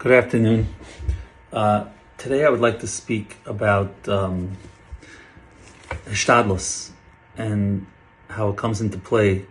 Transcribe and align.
Good 0.00 0.12
afternoon. 0.12 0.66
Uh, 1.52 1.84
today 2.16 2.46
I 2.46 2.48
would 2.48 2.62
like 2.62 2.80
to 2.80 2.86
speak 2.86 3.36
about 3.44 3.92
um, 4.08 4.56
Hishtadlus 6.06 6.92
and 7.36 7.84
how 8.30 8.48
it 8.48 8.56
comes 8.56 8.80
into 8.80 8.96
play 8.96 9.44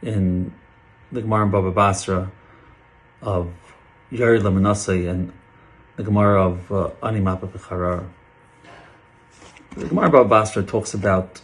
in 0.00 0.54
the 1.10 1.22
Gemara 1.22 1.42
and 1.42 1.50
Baba 1.50 1.72
Basra 1.72 2.30
of 3.20 3.52
Yair 4.12 4.40
Lamanasai 4.40 5.10
and 5.10 5.32
the 5.96 6.04
Gemara 6.04 6.40
of 6.40 6.70
uh, 6.70 6.90
Ani 7.02 7.18
Mapa 7.18 7.48
B'charar. 7.48 8.06
The 9.74 9.86
Gemara 9.86 10.08
Baba 10.08 10.28
Basra 10.28 10.62
talks 10.62 10.94
about 10.94 11.40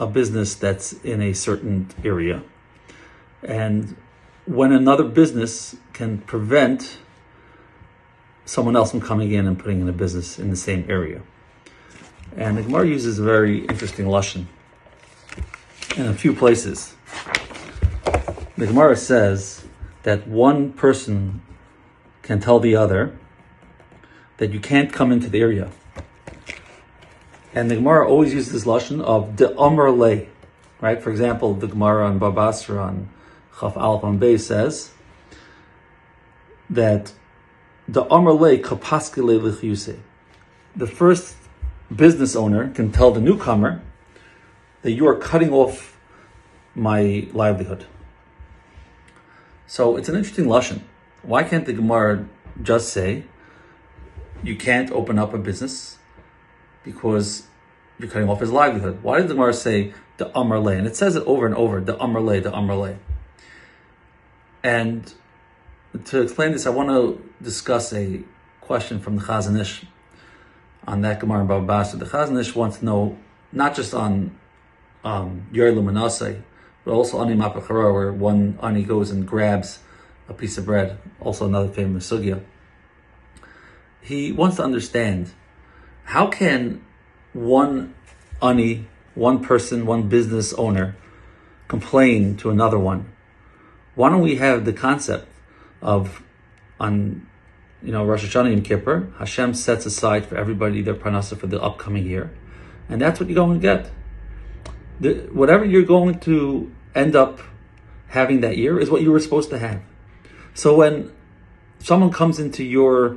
a 0.00 0.06
business 0.08 0.56
that's 0.56 0.94
in 1.04 1.22
a 1.22 1.32
certain 1.32 1.90
area. 2.02 2.42
And 3.44 3.94
when 4.48 4.72
another 4.72 5.04
business 5.04 5.76
can 5.92 6.16
prevent 6.18 6.96
someone 8.46 8.74
else 8.74 8.90
from 8.90 9.00
coming 9.00 9.30
in 9.30 9.46
and 9.46 9.58
putting 9.58 9.82
in 9.82 9.88
a 9.90 9.92
business 9.92 10.38
in 10.38 10.48
the 10.48 10.56
same 10.56 10.86
area. 10.88 11.20
And 12.34 12.56
the 12.56 12.62
Gemara 12.62 12.86
uses 12.86 13.18
a 13.18 13.22
very 13.22 13.66
interesting 13.66 14.06
lashon 14.06 14.46
in 15.98 16.06
a 16.06 16.14
few 16.14 16.32
places. 16.32 16.94
The 18.56 18.66
Gemara 18.66 18.96
says 18.96 19.66
that 20.04 20.26
one 20.26 20.72
person 20.72 21.42
can 22.22 22.40
tell 22.40 22.58
the 22.58 22.74
other 22.74 23.18
that 24.38 24.50
you 24.50 24.60
can't 24.60 24.90
come 24.90 25.12
into 25.12 25.28
the 25.28 25.40
area. 25.40 25.70
And 27.54 27.70
the 27.70 27.74
Gemara 27.74 28.08
always 28.08 28.32
uses 28.32 28.52
this 28.52 28.64
lashon 28.64 29.02
of 29.02 29.36
the 29.36 29.54
Amr 29.58 29.90
Le, 29.90 30.22
right? 30.80 31.02
For 31.02 31.10
example, 31.10 31.52
the 31.52 31.66
Gemara 31.66 32.06
on 32.06 32.18
Baba 32.18 32.34
Basra 32.34 32.94
Chaf 33.58 33.76
Alp 33.76 34.04
on 34.04 34.18
Bay 34.18 34.38
says 34.38 34.92
that 36.70 37.12
the 37.88 38.08
Amr 38.08 38.32
Le 38.32 38.58
kapaskele 38.58 39.40
lichyuse. 39.40 39.98
The 40.76 40.86
first 40.86 41.36
business 41.94 42.36
owner 42.36 42.70
can 42.70 42.92
tell 42.92 43.10
the 43.10 43.20
newcomer 43.20 43.82
that 44.82 44.92
you 44.92 45.06
are 45.08 45.16
cutting 45.16 45.52
off 45.52 45.98
my 46.74 47.26
livelihood. 47.32 47.86
So 49.66 49.96
it's 49.96 50.08
an 50.08 50.16
interesting 50.16 50.44
lashon. 50.44 50.82
Why 51.22 51.42
can't 51.42 51.66
the 51.66 51.72
Gemara 51.72 52.26
just 52.62 52.92
say 52.92 53.24
you 54.42 54.54
can't 54.54 54.90
open 54.92 55.18
up 55.18 55.34
a 55.34 55.38
business 55.38 55.98
because 56.84 57.48
you're 57.98 58.08
cutting 58.08 58.28
off 58.28 58.40
his 58.40 58.52
livelihood? 58.52 59.02
Why 59.02 59.18
did 59.18 59.28
the 59.28 59.34
Gemara 59.34 59.54
say 59.54 59.94
the 60.18 60.26
Amrle? 60.30 60.78
And 60.78 60.86
it 60.86 60.94
says 60.94 61.16
it 61.16 61.24
over 61.26 61.44
and 61.46 61.54
over, 61.54 61.80
the 61.80 61.96
Amrle, 61.96 62.42
the 62.42 62.52
Amr 62.52 62.74
Le. 62.74 62.96
And 64.68 65.10
to 66.04 66.20
explain 66.20 66.52
this, 66.52 66.66
I 66.66 66.70
want 66.70 66.90
to 66.90 67.26
discuss 67.42 67.90
a 67.94 68.20
question 68.60 69.00
from 69.00 69.16
the 69.16 69.22
Chazon 69.22 69.58
Ish 69.58 69.86
on 70.86 71.00
that 71.00 71.20
Gemara 71.20 71.38
and 71.38 71.48
Baba 71.48 71.64
Basra. 71.64 71.98
The 71.98 72.04
Chazon 72.04 72.38
Ish 72.38 72.54
wants 72.54 72.80
to 72.80 72.84
know 72.84 73.16
not 73.50 73.74
just 73.74 73.94
on 73.94 74.36
um, 75.04 75.46
Yer 75.52 75.72
Luminase, 75.72 76.42
but 76.84 76.92
also 76.92 77.18
Ani 77.22 77.34
Mapachara, 77.34 77.94
where 77.94 78.12
one 78.12 78.58
Ani 78.62 78.82
goes 78.82 79.10
and 79.10 79.26
grabs 79.26 79.78
a 80.28 80.34
piece 80.34 80.58
of 80.58 80.66
bread, 80.66 80.98
also 81.18 81.46
another 81.46 81.68
famous 81.70 82.10
sugya. 82.10 82.42
He 84.02 84.32
wants 84.32 84.56
to 84.56 84.64
understand 84.64 85.30
how 86.04 86.26
can 86.26 86.84
one 87.32 87.94
Ani, 88.42 88.86
one 89.14 89.42
person, 89.42 89.86
one 89.86 90.10
business 90.10 90.52
owner 90.52 90.94
complain 91.68 92.36
to 92.36 92.50
another 92.50 92.78
one? 92.78 93.14
Why 93.98 94.10
don't 94.10 94.20
we 94.20 94.36
have 94.36 94.64
the 94.64 94.72
concept 94.72 95.26
of 95.82 96.22
on 96.78 97.26
you 97.82 97.90
know 97.90 98.04
Rosh 98.04 98.24
Hashanah 98.24 98.52
Yom 98.52 98.62
Kippur, 98.62 99.12
Hashem 99.18 99.54
sets 99.54 99.86
aside 99.86 100.24
for 100.24 100.36
everybody 100.36 100.82
their 100.82 100.94
parnasa 100.94 101.36
for 101.36 101.48
the 101.48 101.60
upcoming 101.60 102.06
year, 102.06 102.30
and 102.88 103.00
that's 103.00 103.18
what 103.18 103.28
you're 103.28 103.34
going 103.34 103.58
to 103.58 103.60
get. 103.60 103.90
The, 105.00 105.14
whatever 105.32 105.64
you're 105.64 105.82
going 105.82 106.20
to 106.20 106.72
end 106.94 107.16
up 107.16 107.40
having 108.06 108.40
that 108.42 108.56
year 108.56 108.78
is 108.78 108.88
what 108.88 109.02
you 109.02 109.10
were 109.10 109.18
supposed 109.18 109.50
to 109.50 109.58
have. 109.58 109.82
So 110.54 110.76
when 110.76 111.10
someone 111.80 112.12
comes 112.12 112.38
into 112.38 112.62
your, 112.62 113.14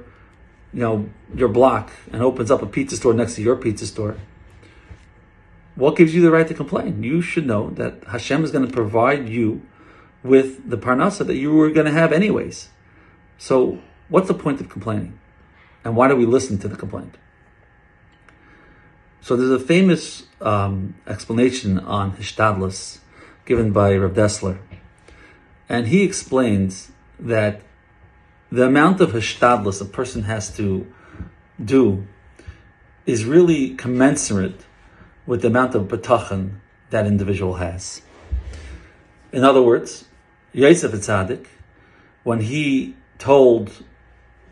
you 0.74 0.80
know, 0.80 1.10
your 1.36 1.50
block 1.50 1.92
and 2.12 2.24
opens 2.24 2.50
up 2.50 2.64
a 2.64 2.66
pizza 2.66 2.98
store 2.98 3.14
next 3.14 3.36
to 3.36 3.44
your 3.44 3.56
pizza 3.56 3.86
store, 3.86 4.18
what 5.76 5.96
gives 5.96 6.16
you 6.16 6.24
the 6.24 6.32
right 6.32 6.48
to 6.48 6.56
complain? 6.56 7.04
You 7.04 7.22
should 7.22 7.46
know 7.46 7.70
that 7.72 8.04
Hashem 8.08 8.44
is 8.44 8.50
going 8.50 8.66
to 8.66 8.74
provide 8.74 9.30
you 9.30 9.62
with 10.24 10.70
the 10.70 10.78
parnasa 10.78 11.26
that 11.26 11.36
you 11.36 11.52
were 11.52 11.72
going 11.72 11.86
to 11.86 11.92
have 11.92 12.12
anyways. 12.12 12.70
So 13.38 13.80
what's 14.10 14.28
the 14.28 14.34
point 14.34 14.62
of 14.62 14.70
complaining? 14.70 15.20
And 15.84 15.96
why 15.96 16.08
do 16.08 16.16
we 16.16 16.26
listen 16.26 16.58
to 16.60 16.68
the 16.68 16.76
complaint? 16.76 17.18
So 19.22 19.36
there's 19.36 19.52
a 19.52 19.64
famous 19.64 20.24
um, 20.42 20.96
explanation 21.08 21.80
on 21.80 22.14
Hishtadlus 22.14 23.00
given 23.46 23.72
by 23.72 23.96
Rav 23.96 24.14
Dessler. 24.14 24.60
And 25.70 25.88
he 25.88 26.04
explains 26.04 26.92
that 27.20 27.62
the 28.52 28.66
amount 28.66 29.00
of 29.00 29.12
Hishtadlus 29.12 29.82
a 29.82 29.86
person 29.86 30.24
has 30.24 30.56
to 30.58 30.92
do 31.64 32.06
is 33.06 33.26
really 33.26 33.76
commensurate 33.76 34.66
with 35.26 35.42
the 35.42 35.48
amount 35.48 35.76
of 35.76 35.84
bitachon 35.84 36.60
that 36.90 37.06
individual 37.06 37.56
has. 37.56 38.02
In 39.32 39.44
other 39.44 39.62
words, 39.62 40.06
Yosef 40.54 40.92
Tzaddik, 40.92 41.48
when 42.24 42.42
he 42.42 42.96
told 43.18 43.72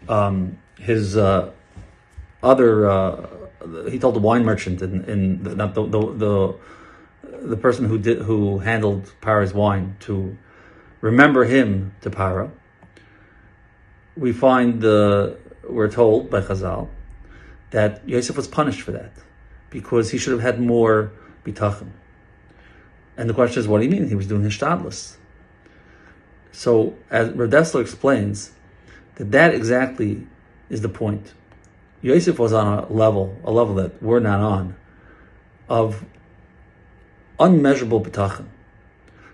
um, 0.07 0.57
his 0.77 1.17
uh, 1.17 1.51
other, 2.41 2.89
uh, 2.89 3.27
he 3.89 3.99
told 3.99 4.15
the 4.15 4.19
wine 4.19 4.45
merchant 4.45 4.81
in, 4.81 5.03
in 5.05 5.43
the, 5.43 5.55
not 5.55 5.73
the, 5.73 5.85
the, 5.85 6.13
the 6.13 6.55
the 7.41 7.57
person 7.57 7.85
who 7.85 7.97
did 7.97 8.19
who 8.19 8.59
handled 8.59 9.13
Paro's 9.21 9.53
wine 9.53 9.95
to 10.01 10.37
remember 11.01 11.45
him 11.45 11.93
to 12.01 12.09
Paro. 12.09 12.51
We 14.17 14.33
find 14.33 14.81
the 14.81 15.37
we're 15.67 15.89
told 15.89 16.29
by 16.29 16.41
Chazal 16.41 16.89
that 17.71 18.07
Yosef 18.07 18.35
was 18.35 18.47
punished 18.47 18.81
for 18.81 18.91
that 18.91 19.11
because 19.69 20.09
he 20.11 20.17
should 20.17 20.33
have 20.33 20.41
had 20.41 20.59
more 20.59 21.11
bitachon. 21.45 21.89
And 23.15 23.29
the 23.29 23.33
question 23.33 23.59
is, 23.59 23.67
what 23.67 23.79
do 23.79 23.85
you 23.85 23.91
mean? 23.91 24.07
He 24.07 24.15
was 24.15 24.27
doing 24.27 24.43
his 24.43 24.53
shtadlus. 24.53 25.17
So, 26.51 26.95
as 27.09 27.29
Rav 27.31 27.75
explains, 27.75 28.51
that 29.15 29.31
that 29.31 29.53
exactly 29.53 30.27
is 30.69 30.81
the 30.81 30.89
point. 30.89 31.33
Yosef 32.01 32.39
was 32.39 32.53
on 32.53 32.79
a 32.79 32.91
level, 32.91 33.37
a 33.43 33.51
level 33.51 33.75
that 33.75 34.01
we're 34.01 34.19
not 34.19 34.39
on, 34.39 34.75
of 35.67 36.05
unmeasurable 37.39 38.01
bitachon. 38.01 38.47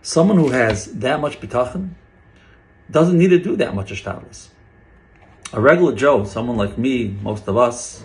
Someone 0.02 0.38
who 0.38 0.50
has 0.50 0.86
that 0.94 1.20
much 1.22 1.40
bitachon 1.40 1.92
doesn't 2.90 3.18
need 3.18 3.30
to 3.30 3.40
do 3.40 3.56
that 3.56 3.74
much 3.74 3.92
ashtadlis. 3.92 4.50
A 5.54 5.62
regular 5.62 5.96
Joe, 5.96 6.24
someone 6.26 6.58
like 6.58 6.78
me, 6.78 7.08
most 7.22 7.48
of 7.48 7.58
us, 7.58 8.04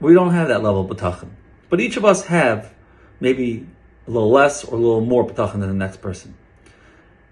we 0.00 0.14
don't 0.14 0.32
have 0.32 0.48
that 0.48 0.62
level 0.62 0.88
of. 0.90 1.28
But 1.68 1.80
each 1.80 1.96
of 1.96 2.04
us 2.04 2.26
have 2.26 2.72
maybe 3.20 3.66
a 4.06 4.10
little 4.10 4.30
less 4.30 4.64
or 4.64 4.74
a 4.74 4.80
little 4.80 5.00
more 5.00 5.26
bitachon 5.26 5.60
than 5.60 5.68
the 5.68 5.74
next 5.74 6.00
person. 6.00 6.34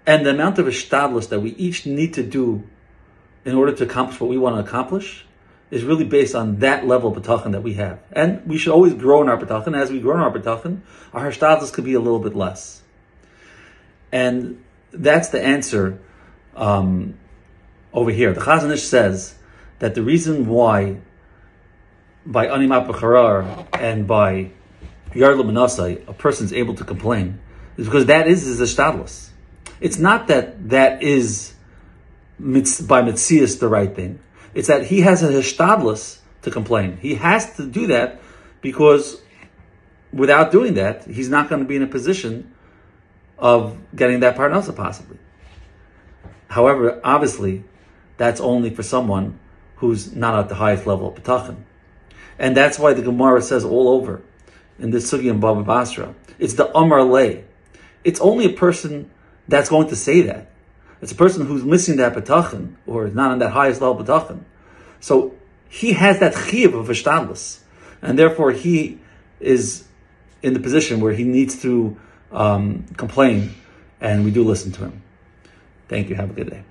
And 0.07 0.25
the 0.25 0.29
amount 0.31 0.57
of 0.57 0.65
ishtadlus 0.65 1.27
that 1.29 1.41
we 1.41 1.51
each 1.55 1.85
need 1.85 2.13
to 2.13 2.23
do 2.23 2.63
in 3.43 3.55
order 3.55 3.73
to 3.73 3.83
accomplish 3.83 4.19
what 4.21 4.29
we 4.29 4.37
want 4.37 4.55
to 4.55 4.61
accomplish 4.61 5.25
is 5.69 5.83
really 5.83 6.05
based 6.05 6.33
on 6.33 6.59
that 6.59 6.87
level 6.87 7.15
of 7.15 7.21
bitachon 7.21 7.51
that 7.51 7.61
we 7.61 7.73
have. 7.73 7.99
And 8.13 8.45
we 8.47 8.57
should 8.57 8.71
always 8.71 8.93
grow 8.93 9.21
in 9.21 9.27
our 9.27 9.37
bitachon. 9.37 9.77
As 9.77 9.91
we 9.91 9.99
grow 9.99 10.15
in 10.15 10.21
our 10.21 10.31
bitachon, 10.31 10.79
our 11.13 11.29
ishtadlus 11.29 11.73
could 11.73 11.83
be 11.83 11.93
a 11.93 11.99
little 11.99 12.19
bit 12.19 12.35
less. 12.35 12.81
And 14.09 14.63
that's 14.91 15.27
the 15.27 15.43
answer 15.43 15.99
um, 16.55 17.17
over 17.91 18.09
here. 18.09 18.31
The 18.31 18.39
Chazon 18.39 18.71
Ish 18.71 18.83
says 18.83 19.35
that 19.79 19.93
the 19.93 20.03
reason 20.03 20.47
why 20.47 20.99
by 22.25 22.47
Animat 22.47 22.87
B'charar 22.87 23.67
and 23.73 24.07
by 24.07 24.51
Yarla 25.11 25.43
Manasai, 25.43 26.07
a 26.07 26.13
person's 26.13 26.53
able 26.53 26.75
to 26.75 26.85
complain, 26.85 27.39
is 27.75 27.85
because 27.85 28.05
that 28.05 28.27
is 28.27 28.45
his 28.45 28.61
ishtadlus. 28.61 29.31
It's 29.79 29.97
not 29.97 30.27
that 30.27 30.69
that 30.69 31.03
is 31.03 31.53
by 32.39 33.01
mitzias 33.01 33.59
the 33.59 33.67
right 33.67 33.95
thing. 33.95 34.19
It's 34.53 34.67
that 34.67 34.85
he 34.85 35.01
has 35.01 35.23
a 35.23 35.29
hishtadlus 35.29 36.19
to 36.43 36.51
complain. 36.51 36.97
He 36.97 37.15
has 37.15 37.55
to 37.57 37.65
do 37.65 37.87
that 37.87 38.21
because 38.61 39.21
without 40.13 40.51
doing 40.51 40.75
that, 40.75 41.05
he's 41.05 41.29
not 41.29 41.49
going 41.49 41.61
to 41.61 41.67
be 41.67 41.75
in 41.75 41.83
a 41.83 41.87
position 41.87 42.53
of 43.37 43.77
getting 43.95 44.21
that 44.21 44.35
parnasa 44.35 44.75
possibly. 44.75 45.17
However, 46.47 46.99
obviously, 47.03 47.63
that's 48.17 48.41
only 48.41 48.69
for 48.69 48.83
someone 48.83 49.39
who's 49.77 50.15
not 50.15 50.39
at 50.39 50.49
the 50.49 50.55
highest 50.55 50.87
level 50.87 51.09
of 51.09 51.15
bitachon. 51.15 51.57
And 52.39 52.55
that's 52.55 52.79
why 52.79 52.93
the 52.93 53.01
Gemara 53.01 53.41
says 53.41 53.63
all 53.63 53.89
over 53.89 54.21
in 54.79 54.91
this 54.91 55.11
sugya 55.11 55.31
and 55.31 55.41
Baba 55.41 55.63
Basra, 55.63 56.15
it's 56.39 56.53
the 56.53 56.75
Amar 56.75 57.03
Le. 57.03 57.41
It's 58.03 58.19
only 58.19 58.45
a 58.45 58.53
person 58.53 59.09
that's 59.47 59.69
going 59.69 59.87
to 59.89 59.95
say 59.95 60.21
that. 60.21 60.51
It's 61.01 61.11
a 61.11 61.15
person 61.15 61.45
who's 61.45 61.63
missing 61.63 61.97
that 61.97 62.13
bitachon, 62.13 62.75
or 62.85 63.05
is 63.05 63.13
not 63.13 63.31
on 63.31 63.39
that 63.39 63.51
highest 63.51 63.81
level 63.81 64.03
bitachon. 64.03 64.41
So 64.99 65.35
he 65.69 65.93
has 65.93 66.19
that 66.19 66.33
chiv 66.33 66.73
of 66.73 66.87
hishtadlus, 66.87 67.59
and 68.01 68.17
therefore 68.17 68.51
he 68.51 68.99
is 69.39 69.85
in 70.41 70.53
the 70.53 70.59
position 70.59 70.99
where 70.99 71.13
he 71.13 71.23
needs 71.23 71.61
to 71.61 71.97
um, 72.31 72.85
complain, 72.97 73.53
and 74.01 74.25
we 74.25 74.31
do 74.31 74.43
listen 74.43 74.71
to 74.73 74.81
him. 74.85 75.03
Thank 75.87 76.09
you. 76.09 76.15
Have 76.15 76.31
a 76.31 76.33
good 76.33 76.49
day. 76.49 76.63